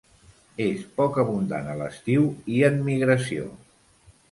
[0.63, 3.49] És poc abundant a l'estiu i en migració.